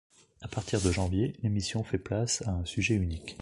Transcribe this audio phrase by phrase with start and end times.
[0.41, 3.29] À partir de janvier, l'émission fait place à un sujet unique.